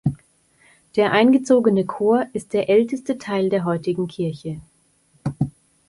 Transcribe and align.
Der 0.95 1.11
eingezogene 1.11 1.85
Chor 1.85 2.25
ist 2.33 2.53
der 2.53 2.69
älteste 2.69 3.19
Teil 3.19 3.49
der 3.49 3.65
heutigen 3.65 4.07
Kirche. 4.07 4.59